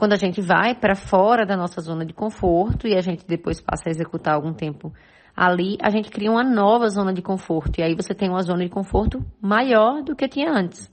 Quando 0.00 0.14
a 0.14 0.16
gente 0.16 0.40
vai 0.40 0.74
para 0.74 0.94
fora 0.94 1.44
da 1.44 1.54
nossa 1.54 1.78
zona 1.82 2.06
de 2.06 2.14
conforto 2.14 2.88
e 2.88 2.96
a 2.96 3.02
gente 3.02 3.22
depois 3.26 3.60
passa 3.60 3.82
a 3.86 3.90
executar 3.90 4.32
algum 4.32 4.54
tempo 4.54 4.90
ali, 5.36 5.76
a 5.78 5.90
gente 5.90 6.08
cria 6.08 6.30
uma 6.30 6.42
nova 6.42 6.88
zona 6.88 7.12
de 7.12 7.20
conforto. 7.20 7.78
E 7.78 7.82
aí 7.82 7.94
você 7.94 8.14
tem 8.14 8.30
uma 8.30 8.40
zona 8.40 8.64
de 8.64 8.70
conforto 8.70 9.22
maior 9.42 10.02
do 10.02 10.16
que 10.16 10.26
tinha 10.26 10.50
antes. 10.50 10.90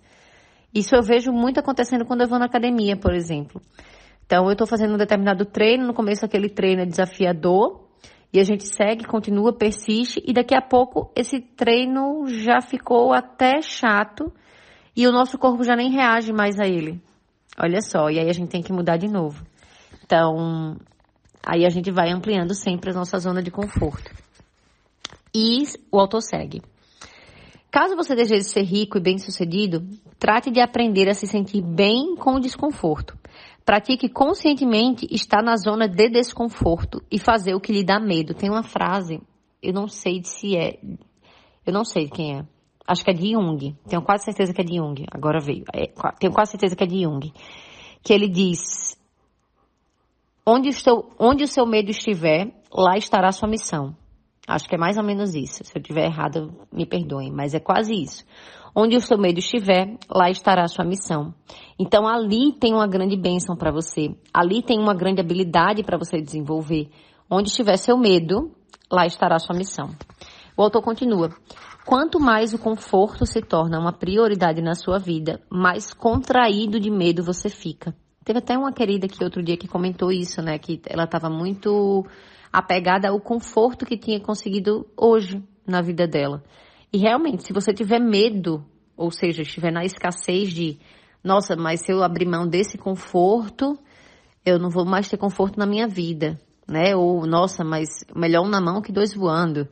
Isso 0.75 0.93
eu 0.93 1.01
vejo 1.01 1.31
muito 1.31 1.57
acontecendo 1.57 2.03
quando 2.03 2.19
eu 2.19 2.27
vou 2.27 2.37
na 2.37 2.47
academia, 2.47 2.97
por 2.97 3.13
exemplo. 3.13 3.61
Então, 4.25 4.43
eu 4.47 4.51
estou 4.51 4.67
fazendo 4.67 4.95
um 4.95 4.97
determinado 4.97 5.45
treino, 5.45 5.87
no 5.87 5.93
começo 5.93 6.25
aquele 6.25 6.49
treino 6.49 6.81
é 6.81 6.85
desafiador, 6.85 7.87
e 8.33 8.41
a 8.41 8.43
gente 8.43 8.67
segue, 8.67 9.05
continua, 9.05 9.53
persiste, 9.53 10.21
e 10.27 10.33
daqui 10.33 10.53
a 10.53 10.61
pouco 10.61 11.13
esse 11.15 11.39
treino 11.39 12.27
já 12.27 12.59
ficou 12.59 13.13
até 13.13 13.61
chato, 13.61 14.33
e 14.93 15.07
o 15.07 15.13
nosso 15.13 15.37
corpo 15.37 15.63
já 15.63 15.77
nem 15.77 15.91
reage 15.91 16.33
mais 16.33 16.59
a 16.59 16.67
ele. 16.67 17.06
Olha 17.59 17.81
só, 17.81 18.09
e 18.09 18.19
aí 18.19 18.29
a 18.29 18.33
gente 18.33 18.49
tem 18.49 18.61
que 18.61 18.71
mudar 18.71 18.97
de 18.97 19.07
novo. 19.07 19.43
Então, 20.03 20.77
aí 21.43 21.65
a 21.65 21.69
gente 21.69 21.89
vai 21.91 22.11
ampliando 22.11 22.53
sempre 22.53 22.91
a 22.91 22.93
nossa 22.93 23.17
zona 23.17 23.41
de 23.41 23.49
conforto. 23.49 24.11
E 25.33 25.63
o 25.91 25.99
autor 25.99 26.21
segue. 26.21 26.61
Caso 27.71 27.95
você 27.95 28.15
deseje 28.15 28.45
ser 28.45 28.63
rico 28.63 28.97
e 28.97 29.01
bem-sucedido, 29.01 29.85
trate 30.17 30.49
de 30.49 30.61
aprender 30.61 31.09
a 31.09 31.13
se 31.13 31.27
sentir 31.27 31.61
bem 31.61 32.15
com 32.15 32.35
o 32.35 32.39
desconforto. 32.39 33.17
Pratique 33.65 34.07
conscientemente 34.07 35.05
estar 35.11 35.43
na 35.43 35.57
zona 35.57 35.87
de 35.87 36.09
desconforto 36.09 37.03
e 37.11 37.19
fazer 37.19 37.53
o 37.53 37.59
que 37.59 37.73
lhe 37.73 37.83
dá 37.83 37.99
medo. 37.99 38.33
Tem 38.33 38.49
uma 38.49 38.63
frase, 38.63 39.19
eu 39.61 39.73
não 39.73 39.87
sei 39.87 40.23
se 40.23 40.55
é, 40.55 40.79
eu 41.65 41.73
não 41.73 41.83
sei 41.83 42.07
quem 42.07 42.37
é, 42.37 42.45
acho 42.88 43.03
que 43.03 43.12
é 43.12 43.13
de 43.13 43.34
Jung, 43.34 43.75
tenho 43.88 44.01
quase 44.01 44.24
certeza 44.24 44.53
que 44.53 44.62
é 44.62 44.63
de 44.63 44.77
Jung, 44.77 45.06
agora 45.12 45.39
veio, 45.39 45.65
é, 45.74 45.88
tenho 46.20 46.34
quase 46.34 46.51
certeza 46.51 46.75
que 46.75 46.84
é 46.84 46.88
de 46.88 47.03
Jung, 47.03 47.34
que 48.01 48.13
ele 48.13 48.29
diz, 48.29 48.98
onde, 50.46 50.70
estou, 50.70 51.12
onde 51.20 51.44
o 51.44 51.48
seu 51.48 51.65
medo 51.65 51.91
estiver, 51.91 52.53
lá 52.74 52.98
estará 52.98 53.27
a 53.27 53.34
sua 53.34 53.50
missão. 53.50 53.96
Acho 54.48 54.70
que 54.70 54.75
é 54.75 54.77
mais 54.77 54.98
ou 54.98 55.03
menos 55.03 55.36
isso. 55.36 55.62
Se 55.65 55.77
eu 55.77 55.82
estiver 55.82 56.06
errado, 56.06 56.53
me 56.72 56.86
perdoem, 56.86 57.29
mas 57.29 57.53
é 57.53 57.60
quase 57.60 57.94
isso. 57.94 58.24
Onde 58.74 58.96
o 58.96 59.01
seu 59.01 59.17
medo 59.17 59.39
estiver, 59.39 59.98
lá 60.10 60.29
estará 60.29 60.63
a 60.63 60.67
sua 60.70 60.86
missão. 60.86 61.34
Então 61.77 62.08
ali 62.08 62.53
tem 62.53 62.74
uma 62.74 62.88
grande 62.88 63.17
bênção 63.17 63.58
para 63.58 63.72
você. 63.72 64.15
Ali 64.34 64.62
tem 64.63 64.79
uma 64.79 64.94
grande 64.94 65.20
habilidade 65.20 65.84
para 65.84 65.98
você 65.98 66.22
desenvolver. 66.22 66.89
Onde 67.29 67.50
estiver 67.50 67.75
seu 67.75 67.98
medo, 67.98 68.51
lá 68.89 69.06
estará 69.06 69.36
a 69.36 69.39
sua 69.39 69.58
missão. 69.58 69.89
O 70.56 70.63
autor 70.63 70.82
continua. 70.82 71.29
Quanto 71.88 72.20
mais 72.20 72.53
o 72.53 72.60
conforto 72.60 73.25
se 73.25 73.41
torna 73.41 73.79
uma 73.79 73.94
prioridade 73.94 74.62
na 74.62 74.75
sua 74.75 75.00
vida, 75.00 75.39
mais 75.50 75.94
contraído 75.94 76.82
de 76.82 76.91
medo 76.91 77.24
você 77.24 77.48
fica. 77.48 77.96
Teve 78.25 78.39
até 78.39 78.58
uma 78.58 78.74
querida 78.74 79.08
que 79.08 79.24
outro 79.24 79.41
dia 79.41 79.56
que 79.56 79.70
comentou 79.70 80.12
isso, 80.12 80.41
né? 80.41 80.60
Que 80.60 80.82
ela 80.86 81.06
estava 81.06 81.29
muito 81.29 82.06
apegada 82.51 83.08
ao 83.08 83.22
conforto 83.22 83.86
que 83.86 83.98
tinha 83.98 84.20
conseguido 84.20 84.86
hoje 84.98 85.41
na 85.65 85.82
vida 85.82 86.06
dela. 86.06 86.44
E 86.91 86.98
realmente, 86.98 87.44
se 87.44 87.53
você 87.53 87.74
tiver 87.74 88.01
medo, 88.01 88.65
ou 88.98 89.10
seja, 89.10 89.44
estiver 89.44 89.72
na 89.72 89.86
escassez 89.86 90.51
de, 90.51 90.77
nossa, 91.24 91.56
mas 91.56 91.79
se 91.86 91.94
eu 91.94 92.03
abrir 92.03 92.27
mão 92.27 92.46
desse 92.46 92.77
conforto, 92.77 93.79
eu 94.46 94.60
não 94.60 94.70
vou 94.70 94.84
mais 94.84 95.08
ter 95.08 95.15
conforto 95.15 95.58
na 95.58 95.65
minha 95.65 95.88
vida, 95.88 96.38
né? 96.67 96.98
Ou, 96.98 97.25
nossa, 97.25 97.63
mas 97.63 97.88
melhor 98.13 98.46
um 98.46 98.50
na 98.50 98.60
mão 98.60 98.82
que 98.82 98.91
dois 98.91 99.13
voando. 99.13 99.70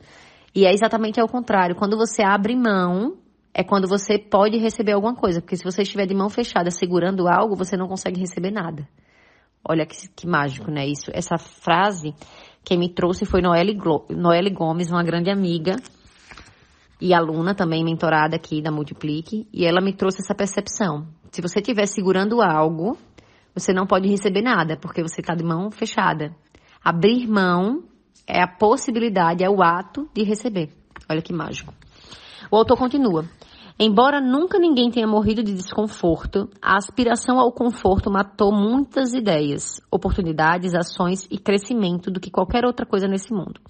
E 0.56 0.64
é 0.64 0.72
exatamente 0.72 1.20
ao 1.20 1.28
contrário. 1.28 1.76
Quando 1.76 1.98
você 1.98 2.22
abre 2.22 2.56
mão, 2.56 3.18
é 3.52 3.62
quando 3.62 3.86
você 3.86 4.18
pode 4.18 4.56
receber 4.56 4.92
alguma 4.92 5.14
coisa. 5.14 5.42
Porque 5.42 5.54
se 5.54 5.62
você 5.62 5.82
estiver 5.82 6.06
de 6.06 6.14
mão 6.14 6.30
fechada 6.30 6.70
segurando 6.70 7.28
algo, 7.28 7.54
você 7.54 7.76
não 7.76 7.86
consegue 7.86 8.18
receber 8.18 8.50
nada. 8.50 8.88
Olha 9.68 9.84
que, 9.84 10.08
que 10.16 10.26
mágico, 10.26 10.70
né? 10.70 10.86
Isso, 10.86 11.10
essa 11.12 11.36
frase 11.36 12.14
quem 12.64 12.78
me 12.78 12.88
trouxe 12.88 13.26
foi 13.26 13.42
Noelle, 13.42 13.78
Noelle 14.08 14.50
Gomes, 14.50 14.90
uma 14.90 15.04
grande 15.04 15.30
amiga 15.30 15.76
e 17.00 17.12
aluna 17.12 17.54
também 17.54 17.84
mentorada 17.84 18.36
aqui 18.36 18.62
da 18.62 18.70
Multiplique, 18.70 19.46
e 19.52 19.66
ela 19.66 19.82
me 19.82 19.92
trouxe 19.92 20.22
essa 20.22 20.34
percepção. 20.34 21.06
Se 21.30 21.42
você 21.42 21.60
estiver 21.60 21.86
segurando 21.86 22.40
algo, 22.40 22.96
você 23.54 23.74
não 23.74 23.86
pode 23.86 24.08
receber 24.08 24.40
nada, 24.40 24.78
porque 24.78 25.02
você 25.02 25.20
está 25.20 25.34
de 25.34 25.44
mão 25.44 25.70
fechada. 25.70 26.34
Abrir 26.82 27.26
mão 27.28 27.84
é 28.26 28.42
a 28.42 28.48
possibilidade, 28.48 29.44
é 29.44 29.48
o 29.48 29.62
ato 29.62 30.08
de 30.12 30.22
receber. 30.22 30.70
Olha 31.08 31.22
que 31.22 31.32
mágico. 31.32 31.72
O 32.50 32.56
autor 32.56 32.76
continua. 32.76 33.24
Embora 33.78 34.22
nunca 34.22 34.58
ninguém 34.58 34.90
tenha 34.90 35.06
morrido 35.06 35.42
de 35.42 35.52
desconforto, 35.52 36.48
a 36.62 36.78
aspiração 36.78 37.38
ao 37.38 37.52
conforto 37.52 38.10
matou 38.10 38.50
muitas 38.50 39.12
ideias, 39.12 39.82
oportunidades, 39.90 40.74
ações 40.74 41.28
e 41.30 41.36
crescimento 41.36 42.10
do 42.10 42.18
que 42.18 42.30
qualquer 42.30 42.64
outra 42.64 42.86
coisa 42.86 43.06
nesse 43.06 43.34
mundo. 43.34 43.60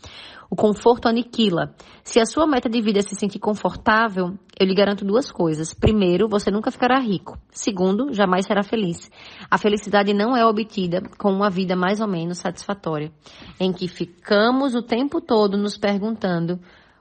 O 0.48 0.54
conforto 0.54 1.08
aniquila. 1.08 1.74
Se 2.04 2.20
a 2.20 2.24
sua 2.24 2.46
meta 2.46 2.68
de 2.68 2.80
vida 2.80 3.00
é 3.00 3.02
se 3.02 3.16
sentir 3.16 3.40
confortável, 3.40 4.38
eu 4.56 4.64
lhe 4.64 4.76
garanto 4.76 5.04
duas 5.04 5.32
coisas. 5.32 5.74
Primeiro, 5.74 6.28
você 6.28 6.52
nunca 6.52 6.70
ficará 6.70 7.00
rico. 7.00 7.36
Segundo, 7.50 8.12
jamais 8.14 8.46
será 8.46 8.62
feliz. 8.62 9.10
A 9.50 9.58
felicidade 9.58 10.14
não 10.14 10.36
é 10.36 10.46
obtida 10.46 11.02
com 11.18 11.32
uma 11.32 11.50
vida 11.50 11.74
mais 11.74 12.00
ou 12.00 12.06
menos 12.06 12.38
satisfatória, 12.38 13.10
em 13.58 13.72
que 13.72 13.88
ficamos 13.88 14.76
o 14.76 14.82
tempo 14.82 15.20
todo 15.20 15.58
nos 15.58 15.76
perguntando 15.76 16.60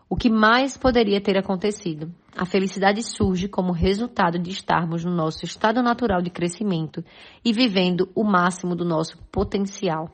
o 0.09 0.15
que 0.15 0.29
mais 0.29 0.77
poderia 0.77 1.19
ter 1.19 1.37
acontecido? 1.37 2.13
A 2.37 2.45
felicidade 2.45 3.01
surge 3.01 3.47
como 3.47 3.71
resultado 3.71 4.37
de 4.37 4.51
estarmos 4.51 5.03
no 5.03 5.11
nosso 5.11 5.45
estado 5.45 5.81
natural 5.81 6.21
de 6.21 6.29
crescimento 6.29 7.03
e 7.43 7.51
vivendo 7.51 8.09
o 8.13 8.23
máximo 8.23 8.75
do 8.75 8.85
nosso 8.85 9.17
potencial. 9.31 10.13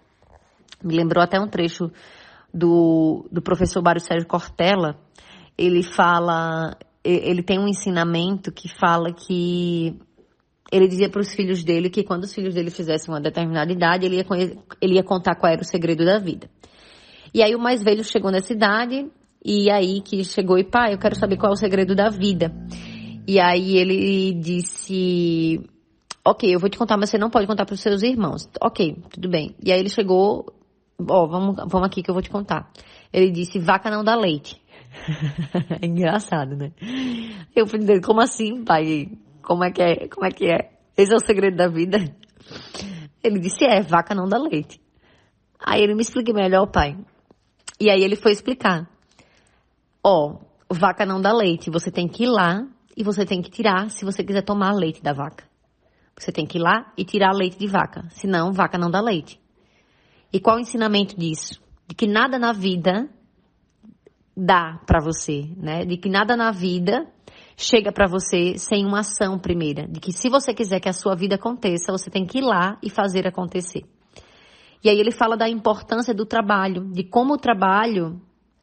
Me 0.81 0.95
lembrou 0.95 1.21
até 1.21 1.39
um 1.39 1.47
trecho 1.47 1.91
do, 2.53 3.27
do 3.31 3.41
professor 3.41 3.83
Mário 3.83 3.99
Sérgio 3.99 4.27
Cortella. 4.27 4.97
Ele 5.57 5.83
fala, 5.83 6.77
ele 7.03 7.43
tem 7.43 7.59
um 7.59 7.67
ensinamento 7.67 8.51
que 8.51 8.69
fala 8.69 9.11
que 9.11 9.99
ele 10.71 10.87
dizia 10.87 11.09
para 11.09 11.21
os 11.21 11.33
filhos 11.33 11.65
dele 11.65 11.89
que 11.89 12.03
quando 12.03 12.23
os 12.23 12.33
filhos 12.33 12.53
dele 12.53 12.71
fizessem 12.71 13.13
uma 13.13 13.19
determinada 13.19 13.71
idade, 13.71 14.05
ele 14.05 14.17
ia, 14.17 14.25
ele 14.79 14.95
ia 14.95 15.03
contar 15.03 15.35
qual 15.35 15.51
era 15.51 15.61
o 15.61 15.65
segredo 15.65 16.05
da 16.05 16.17
vida. 16.17 16.49
E 17.33 17.43
aí 17.43 17.53
o 17.53 17.59
mais 17.59 17.83
velho 17.83 18.03
chegou 18.05 18.31
nessa 18.31 18.53
idade 18.53 19.11
e 19.43 19.69
aí 19.71 20.01
que 20.01 20.23
chegou 20.23 20.57
e 20.57 20.63
pai, 20.63 20.93
eu 20.93 20.99
quero 20.99 21.15
saber 21.15 21.37
qual 21.37 21.51
é 21.51 21.53
o 21.53 21.57
segredo 21.57 21.95
da 21.95 22.09
vida. 22.09 22.53
E 23.27 23.39
aí 23.39 23.77
ele 23.77 24.33
disse, 24.33 25.59
ok, 26.23 26.53
eu 26.53 26.59
vou 26.59 26.69
te 26.69 26.77
contar, 26.77 26.97
mas 26.97 27.09
você 27.09 27.17
não 27.17 27.29
pode 27.29 27.47
contar 27.47 27.65
para 27.65 27.73
os 27.73 27.81
seus 27.81 28.03
irmãos. 28.03 28.47
Ok, 28.61 28.97
tudo 29.09 29.29
bem. 29.29 29.55
E 29.63 29.71
aí 29.71 29.79
ele 29.79 29.89
chegou, 29.89 30.53
ó, 30.99 31.23
oh, 31.23 31.27
vamos, 31.27 31.55
vamos 31.55 31.87
aqui 31.87 32.03
que 32.03 32.09
eu 32.09 32.13
vou 32.13 32.21
te 32.21 32.29
contar. 32.29 32.71
Ele 33.11 33.31
disse, 33.31 33.59
vaca 33.59 33.89
não 33.89 34.03
dá 34.03 34.15
leite. 34.15 34.61
é 35.81 35.85
engraçado, 35.87 36.55
né? 36.55 36.71
Eu 37.55 37.65
falei, 37.65 37.99
como 38.01 38.21
assim, 38.21 38.63
pai? 38.63 39.09
Como 39.41 39.63
é 39.63 39.71
que 39.71 39.81
é? 39.81 40.07
Como 40.07 40.25
é 40.25 40.31
que 40.31 40.45
é? 40.45 40.71
Esse 40.95 41.13
é 41.13 41.15
o 41.15 41.19
segredo 41.19 41.57
da 41.57 41.67
vida? 41.67 41.97
Ele 43.23 43.39
disse, 43.39 43.65
é, 43.65 43.81
vaca 43.81 44.13
não 44.13 44.27
dá 44.27 44.37
leite. 44.37 44.81
Aí 45.59 45.81
ele 45.81 45.95
me 45.95 46.01
explica 46.01 46.33
melhor, 46.33 46.67
pai. 46.67 46.97
E 47.79 47.89
aí 47.89 48.03
ele 48.03 48.15
foi 48.15 48.31
explicar. 48.31 48.90
Ó, 50.03 50.39
vaca 50.69 51.05
não 51.05 51.21
dá 51.21 51.31
leite. 51.33 51.69
Você 51.69 51.91
tem 51.91 52.07
que 52.07 52.23
ir 52.23 52.29
lá 52.29 52.65
e 52.95 53.03
você 53.03 53.25
tem 53.25 53.41
que 53.41 53.49
tirar 53.49 53.89
se 53.89 54.03
você 54.03 54.23
quiser 54.23 54.41
tomar 54.41 54.73
leite 54.73 55.01
da 55.01 55.13
vaca. 55.13 55.45
Você 56.17 56.31
tem 56.31 56.45
que 56.45 56.57
ir 56.57 56.61
lá 56.61 56.91
e 56.97 57.03
tirar 57.03 57.33
leite 57.33 57.57
de 57.57 57.67
vaca. 57.67 58.07
Senão, 58.11 58.51
vaca 58.51 58.77
não 58.77 58.91
dá 58.91 59.01
leite. 59.01 59.39
E 60.31 60.39
qual 60.39 60.57
o 60.57 60.59
ensinamento 60.59 61.17
disso? 61.17 61.61
De 61.87 61.95
que 61.95 62.07
nada 62.07 62.37
na 62.37 62.53
vida 62.53 63.09
dá 64.35 64.79
para 64.85 65.01
você, 65.01 65.49
né? 65.57 65.85
De 65.85 65.97
que 65.97 66.09
nada 66.09 66.35
na 66.35 66.51
vida 66.51 67.05
chega 67.57 67.91
para 67.91 68.07
você 68.07 68.57
sem 68.57 68.85
uma 68.85 68.99
ação 68.99 69.37
primeira. 69.37 69.87
De 69.87 69.99
que 69.99 70.11
se 70.11 70.29
você 70.29 70.53
quiser 70.53 70.79
que 70.79 70.89
a 70.89 70.93
sua 70.93 71.15
vida 71.15 71.35
aconteça, 71.35 71.91
você 71.91 72.09
tem 72.09 72.25
que 72.25 72.39
ir 72.39 72.43
lá 72.43 72.77
e 72.81 72.89
fazer 72.89 73.27
acontecer. 73.27 73.83
E 74.83 74.89
aí 74.89 74.99
ele 74.99 75.11
fala 75.11 75.37
da 75.37 75.47
importância 75.47 76.13
do 76.13 76.25
trabalho, 76.25 76.85
de 76.91 77.03
como 77.03 77.33
o 77.33 77.37
trabalho 77.37 78.19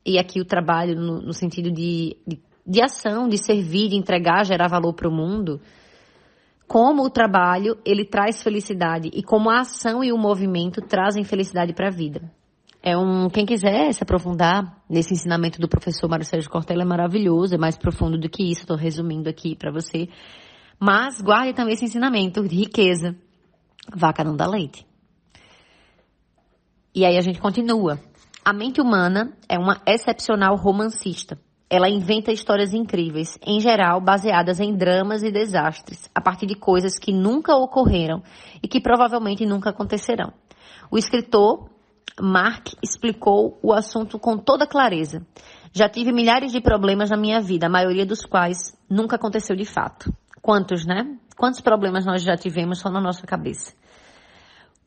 e 0.09 0.19
aqui 0.19 0.41
o 0.41 0.45
trabalho 0.45 0.99
no, 0.99 1.21
no 1.21 1.33
sentido 1.35 1.71
de, 1.71 2.17
de, 2.27 2.41
de, 2.67 2.83
ação, 2.83 3.29
de 3.29 3.37
servir, 3.37 3.91
de 3.91 3.97
entregar, 3.97 4.43
gerar 4.47 4.67
valor 4.67 4.95
para 4.95 5.07
o 5.07 5.13
mundo, 5.13 5.61
como 6.67 7.05
o 7.05 7.11
trabalho 7.11 7.77
ele 7.85 8.07
traz 8.07 8.43
felicidade 8.43 9.11
e 9.13 9.23
como 9.23 9.51
a 9.51 9.61
ação 9.61 10.03
e 10.03 10.11
o 10.11 10.17
movimento 10.17 10.81
trazem 10.81 11.25
felicidade 11.25 11.75
para 11.75 11.89
a 11.89 11.91
vida. 11.91 12.33
É 12.83 12.97
um, 12.97 13.29
quem 13.29 13.45
quiser 13.45 13.93
se 13.93 14.03
aprofundar 14.03 14.83
nesse 14.89 15.13
ensinamento 15.13 15.61
do 15.61 15.69
professor 15.69 16.09
Mário 16.09 16.25
Sérgio 16.25 16.49
Cortella 16.49 16.83
é 16.83 16.87
maravilhoso, 16.87 17.55
é 17.55 17.59
mais 17.59 17.77
profundo 17.77 18.17
do 18.17 18.31
que 18.31 18.51
isso, 18.51 18.63
estou 18.63 18.77
resumindo 18.77 19.29
aqui 19.29 19.55
para 19.55 19.71
você. 19.71 20.09
Mas 20.81 21.21
guarde 21.21 21.53
também 21.53 21.75
esse 21.75 21.85
ensinamento 21.85 22.49
de 22.49 22.57
riqueza. 22.57 23.15
Vaca 23.95 24.25
não 24.25 24.35
dá 24.35 24.47
leite. 24.47 24.87
E 26.95 27.05
aí 27.05 27.19
a 27.19 27.21
gente 27.21 27.41
continua. 27.41 28.01
A 28.49 28.53
mente 28.55 28.81
humana 28.81 29.35
é 29.47 29.59
uma 29.59 29.79
excepcional 29.85 30.57
romancista. 30.57 31.39
Ela 31.69 31.87
inventa 31.87 32.33
histórias 32.33 32.73
incríveis, 32.73 33.39
em 33.47 33.61
geral 33.61 34.01
baseadas 34.01 34.59
em 34.59 34.75
dramas 34.75 35.23
e 35.23 35.31
desastres, 35.31 36.09
a 36.15 36.21
partir 36.23 36.47
de 36.47 36.55
coisas 36.55 36.99
que 36.99 37.13
nunca 37.13 37.55
ocorreram 37.55 38.23
e 38.63 38.67
que 38.67 38.81
provavelmente 38.81 39.45
nunca 39.45 39.69
acontecerão. 39.69 40.33
O 40.91 40.97
escritor 40.97 41.69
Mark 42.19 42.69
explicou 42.83 43.59
o 43.63 43.71
assunto 43.71 44.19
com 44.19 44.39
toda 44.39 44.67
clareza. 44.67 45.27
Já 45.71 45.87
tive 45.87 46.11
milhares 46.11 46.51
de 46.51 46.63
problemas 46.63 47.11
na 47.11 47.19
minha 47.19 47.43
vida, 47.43 47.67
a 47.67 47.71
maioria 47.71 48.07
dos 48.07 48.25
quais 48.25 48.75
nunca 48.89 49.17
aconteceu 49.17 49.55
de 49.57 49.67
fato. 49.67 50.11
Quantos, 50.41 50.87
né? 50.87 51.19
Quantos 51.37 51.61
problemas 51.61 52.07
nós 52.07 52.23
já 52.23 52.35
tivemos 52.35 52.79
só 52.79 52.89
na 52.89 52.99
nossa 52.99 53.27
cabeça? 53.27 53.75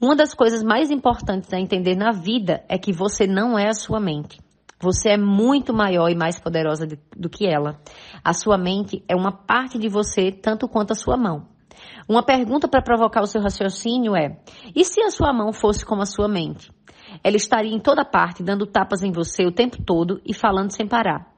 Uma 0.02 0.16
das 0.16 0.34
coisas 0.34 0.64
mais 0.64 0.90
importantes 0.90 1.54
a 1.54 1.60
entender 1.60 1.96
na 1.96 2.12
vida 2.12 2.64
é 2.68 2.76
que 2.80 2.92
você 2.92 3.28
não 3.28 3.58
é 3.58 3.70
a 3.70 3.74
sua 3.74 4.00
mente. 4.00 4.40
Você 4.80 5.10
é 5.10 5.18
muito 5.18 5.72
maior 5.72 6.10
e 6.10 6.16
mais 6.16 6.40
poderosa 6.40 6.88
do 7.16 7.30
que 7.30 7.46
ela. 7.46 7.80
A 8.24 8.34
sua 8.34 8.58
mente 8.58 9.04
é 9.08 9.16
uma 9.16 9.32
parte 9.32 9.78
de 9.78 9.88
você 9.88 10.32
tanto 10.32 10.68
quanto 10.68 10.92
a 10.92 10.96
sua 10.96 11.16
mão. 11.16 11.46
Uma 12.10 12.24
pergunta 12.24 12.68
para 12.68 12.82
provocar 12.82 13.22
o 13.22 13.28
seu 13.28 13.44
raciocínio 13.44 14.16
é: 14.16 14.40
e 14.76 14.84
se 14.84 15.02
a 15.04 15.12
sua 15.12 15.32
mão 15.32 15.54
fosse 15.54 15.86
como 15.86 16.02
a 16.02 16.08
sua 16.08 16.28
mente? 16.28 16.72
Ela 17.24 17.38
estaria 17.38 17.72
em 17.72 17.80
toda 17.80 18.04
parte, 18.04 18.42
dando 18.42 18.66
tapas 18.66 19.04
em 19.04 19.12
você 19.12 19.46
o 19.46 19.52
tempo 19.52 19.84
todo 19.84 20.20
e 20.26 20.34
falando 20.34 20.72
sem 20.72 20.88
parar. 20.88 21.32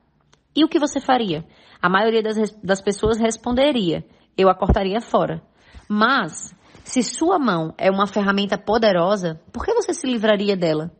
E 0.55 0.63
o 0.63 0.69
que 0.69 0.79
você 0.79 1.01
faria? 1.01 1.45
A 1.81 1.89
maioria 1.89 2.23
das, 2.23 2.37
das 2.63 2.81
pessoas 2.81 3.19
responderia: 3.19 4.05
eu 4.37 4.47
a 4.47 4.55
cortaria 4.55 5.01
fora. 5.01 5.41
Mas 5.89 6.55
se 6.83 7.01
sua 7.03 7.39
mão 7.39 7.73
é 7.77 7.89
uma 7.89 8.07
ferramenta 8.07 8.57
poderosa, 8.57 9.41
por 9.51 9.65
que 9.65 9.73
você 9.73 9.93
se 9.93 10.07
livraria 10.07 10.55
dela? 10.55 10.91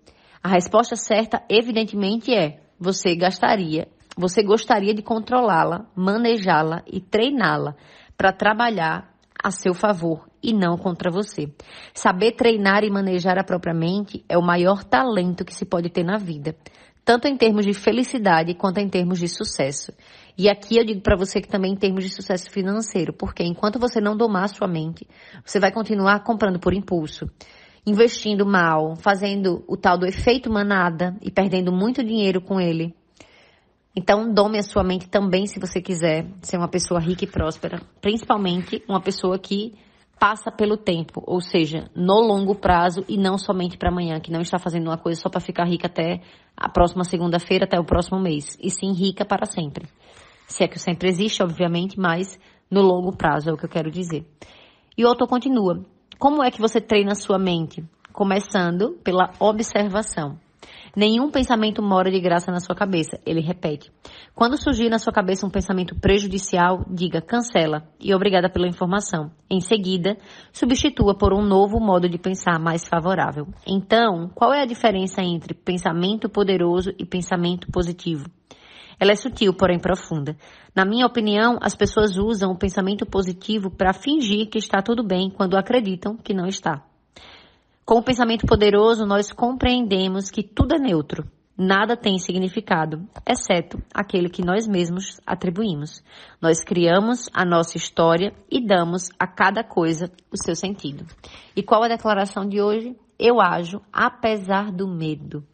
A 0.42 0.50
resposta 0.50 0.96
certa, 0.96 1.42
evidentemente, 1.50 2.34
é: 2.34 2.62
você 2.80 3.16
gastaria 3.16 3.88
você 4.16 4.44
gostaria 4.44 4.94
de 4.94 5.02
controlá-la, 5.02 5.86
manejá-la 5.96 6.84
e 6.86 7.02
treiná-la 7.02 7.76
para 8.16 8.32
trabalhar 8.32 9.12
a 9.44 9.50
seu 9.50 9.74
favor 9.74 10.30
e 10.42 10.54
não 10.54 10.78
contra 10.78 11.12
você. 11.12 11.52
Saber 11.94 12.34
treinar 12.34 12.84
e 12.84 12.92
manejar 12.92 13.40
a 13.40 13.44
própria 13.44 13.74
mente 13.74 14.24
é 14.30 14.38
o 14.38 14.42
maior 14.42 14.84
talento 14.84 15.44
que 15.44 15.54
se 15.54 15.66
pode 15.66 15.90
ter 15.90 16.04
na 16.04 16.18
vida, 16.18 16.56
tanto 17.04 17.28
em 17.28 17.36
termos 17.36 17.66
de 17.66 17.74
felicidade 17.74 18.54
quanto 18.54 18.78
em 18.78 18.88
termos 18.88 19.20
de 19.20 19.28
sucesso. 19.28 19.92
E 20.38 20.50
aqui 20.50 20.78
eu 20.78 20.86
digo 20.86 21.02
para 21.02 21.16
você 21.16 21.40
que 21.40 21.48
também 21.48 21.74
em 21.74 21.76
termos 21.76 22.04
de 22.04 22.10
sucesso 22.10 22.50
financeiro, 22.50 23.14
porque 23.14 23.44
enquanto 23.44 23.80
você 23.80 24.02
não 24.02 24.18
domar 24.18 24.50
sua 24.50 24.68
mente, 24.68 25.08
você 25.46 25.60
vai 25.60 25.72
continuar 25.72 26.24
comprando 26.24 26.60
por 26.60 26.74
impulso, 26.74 27.30
investindo 27.86 28.46
mal, 28.46 28.96
fazendo 28.96 29.64
o 29.68 29.78
tal 29.78 29.98
do 29.98 30.08
efeito 30.08 30.52
manada 30.52 31.16
e 31.22 31.30
perdendo 31.30 31.72
muito 31.72 32.04
dinheiro 32.04 32.42
com 32.42 32.60
ele. 32.60 32.96
Então, 33.96 34.34
dome 34.34 34.58
a 34.58 34.64
sua 34.64 34.84
mente 34.84 35.08
também 35.08 35.46
se 35.46 35.60
você 35.60 35.80
quiser 35.80 36.26
ser 36.42 36.58
uma 36.58 36.68
pessoa 36.68 37.00
rica 37.00 37.26
e 37.26 37.28
próspera, 37.28 37.80
principalmente 38.02 38.84
uma 38.90 39.00
pessoa 39.00 39.38
que 39.38 39.76
passa 40.20 40.52
pelo 40.52 40.78
tempo, 40.78 41.22
ou 41.28 41.42
seja, 41.42 41.90
no 41.96 42.20
longo 42.22 42.56
prazo 42.56 43.04
e 43.08 43.18
não 43.18 43.38
somente 43.38 43.78
para 43.78 43.90
amanhã, 43.90 44.20
que 44.20 44.32
não 44.32 44.42
está 44.42 44.58
fazendo 44.58 44.88
uma 44.88 44.98
coisa 44.98 45.22
só 45.22 45.30
para 45.30 45.42
ficar 45.42 45.66
rica 45.66 45.88
até 45.88 46.22
a 46.58 46.70
próxima 46.70 47.04
segunda-feira, 47.04 47.66
até 47.66 47.80
o 47.80 47.84
próximo 47.84 48.20
mês, 48.20 48.58
e 48.60 48.72
sim 48.72 48.94
rica 48.94 49.26
para 49.26 49.46
sempre. 49.46 49.86
Se 50.48 50.64
é 50.64 50.68
que 50.68 50.78
o 50.78 50.80
sempre 50.80 51.10
existe, 51.10 51.42
obviamente, 51.42 52.00
mas 52.00 52.40
no 52.70 52.82
longo 52.82 53.16
prazo 53.16 53.50
é 53.50 53.54
o 53.54 53.58
que 53.58 53.66
eu 53.66 53.70
quero 53.70 53.92
dizer. 53.92 54.26
E 54.98 55.04
o 55.04 55.08
autor 55.08 55.28
continua. 55.28 55.84
Como 56.20 56.44
é 56.44 56.52
que 56.52 56.62
você 56.62 56.80
treina 56.80 57.12
a 57.12 57.16
sua 57.16 57.38
mente? 57.38 57.84
Começando 58.12 58.98
pela 59.04 59.32
observação. 59.40 60.38
Nenhum 60.96 61.32
pensamento 61.32 61.82
mora 61.82 62.12
de 62.12 62.20
graça 62.20 62.52
na 62.52 62.60
sua 62.60 62.76
cabeça, 62.76 63.20
ele 63.26 63.42
repete. 63.42 63.92
Quando 64.36 64.62
surgir 64.62 64.90
na 64.90 65.00
sua 65.00 65.12
cabeça 65.12 65.46
um 65.46 65.50
pensamento 65.50 65.96
prejudicial, 66.00 66.86
diga 66.88 67.20
cancela 67.20 67.84
e 68.00 68.14
obrigada 68.14 68.48
pela 68.48 68.68
informação. 68.68 69.32
Em 69.50 69.60
seguida, 69.60 70.16
substitua 70.52 71.18
por 71.18 71.34
um 71.34 71.42
novo 71.42 71.80
modo 71.80 72.08
de 72.08 72.20
pensar 72.20 72.60
mais 72.60 72.88
favorável. 72.88 73.48
Então, 73.66 74.30
qual 74.36 74.54
é 74.54 74.62
a 74.62 74.68
diferença 74.68 75.24
entre 75.24 75.56
pensamento 75.56 76.30
poderoso 76.30 76.92
e 77.00 77.04
pensamento 77.04 77.72
positivo? 77.72 78.30
Ela 79.00 79.12
é 79.12 79.16
sutil, 79.16 79.54
porém 79.54 79.80
profunda. 79.80 80.36
Na 80.76 80.86
minha 80.86 81.06
opinião, 81.06 81.58
as 81.62 81.76
pessoas 81.76 82.18
usam 82.18 82.52
o 82.52 82.58
pensamento 82.58 83.06
positivo 83.06 83.70
para 83.70 83.94
fingir 83.94 84.50
que 84.50 84.58
está 84.58 84.82
tudo 84.82 85.04
bem 85.04 85.30
quando 85.30 85.58
acreditam 85.58 86.18
que 86.18 86.34
não 86.34 86.48
está. 86.48 86.84
Com 87.86 88.00
o 88.00 88.04
pensamento 88.04 88.46
poderoso, 88.46 89.06
nós 89.06 89.32
compreendemos 89.32 90.32
que 90.32 90.42
tudo 90.42 90.76
é 90.76 90.80
neutro, 90.80 91.30
nada 91.58 91.98
tem 91.98 92.18
significado, 92.18 93.08
exceto 93.28 93.78
aquele 93.94 94.30
que 94.30 94.42
nós 94.42 94.68
mesmos 94.68 95.20
atribuímos. 95.26 96.02
Nós 96.42 96.64
criamos 96.64 97.30
a 97.34 97.44
nossa 97.44 97.78
história 97.78 98.34
e 98.50 98.66
damos 98.66 99.10
a 99.20 99.28
cada 99.28 99.64
coisa 99.64 100.10
o 100.32 100.38
seu 100.38 100.56
sentido. 100.56 101.06
E 101.56 101.62
qual 101.62 101.84
a 101.84 101.90
declaração 101.90 102.48
de 102.48 102.62
hoje? 102.62 102.96
Eu 103.20 103.40
ajo 103.40 103.82
apesar 103.92 104.72
do 104.72 104.88
medo. 104.88 105.46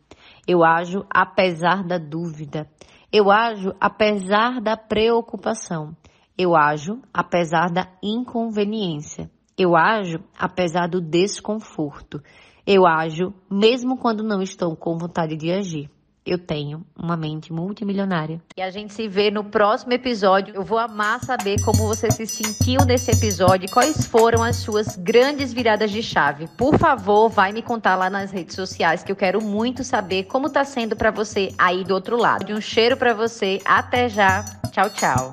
Eu 0.47 0.63
ajo 0.63 1.05
apesar 1.09 1.83
da 1.83 1.97
dúvida. 1.97 2.69
Eu 3.11 3.31
ajo 3.31 3.73
apesar 3.79 4.61
da 4.61 4.77
preocupação. 4.77 5.97
Eu 6.37 6.55
ajo 6.55 7.01
apesar 7.11 7.71
da 7.71 7.87
inconveniência. 8.03 9.31
Eu 9.57 9.75
ajo 9.75 10.19
apesar 10.37 10.87
do 10.87 11.01
desconforto. 11.01 12.21
Eu 12.67 12.85
ajo 12.85 13.33
mesmo 13.49 13.97
quando 13.97 14.23
não 14.23 14.43
estou 14.43 14.75
com 14.75 14.95
vontade 14.95 15.35
de 15.35 15.51
agir. 15.51 15.89
Eu 16.29 16.37
tenho 16.37 16.85
uma 16.95 17.17
mente 17.17 17.51
multimilionária. 17.51 18.39
E 18.55 18.61
a 18.61 18.69
gente 18.69 18.93
se 18.93 19.07
vê 19.07 19.31
no 19.31 19.43
próximo 19.43 19.93
episódio. 19.93 20.53
Eu 20.53 20.63
vou 20.63 20.77
amar 20.77 21.19
saber 21.25 21.59
como 21.63 21.87
você 21.87 22.11
se 22.11 22.27
sentiu 22.27 22.85
nesse 22.85 23.09
episódio 23.09 23.65
e 23.65 23.71
quais 23.71 24.05
foram 24.05 24.43
as 24.43 24.57
suas 24.57 24.95
grandes 24.95 25.51
viradas 25.51 25.89
de 25.89 26.03
chave. 26.03 26.47
Por 26.55 26.77
favor, 26.77 27.29
vai 27.29 27.51
me 27.51 27.63
contar 27.63 27.95
lá 27.95 28.11
nas 28.11 28.29
redes 28.29 28.55
sociais 28.55 29.01
que 29.01 29.11
eu 29.11 29.15
quero 29.15 29.41
muito 29.41 29.83
saber 29.83 30.25
como 30.25 30.45
está 30.45 30.63
sendo 30.63 30.95
para 30.95 31.09
você 31.09 31.51
aí 31.57 31.83
do 31.83 31.95
outro 31.95 32.15
lado. 32.15 32.53
Um 32.53 32.61
cheiro 32.61 32.95
para 32.95 33.15
você. 33.15 33.59
Até 33.65 34.07
já. 34.07 34.45
Tchau, 34.71 34.87
tchau. 34.91 35.31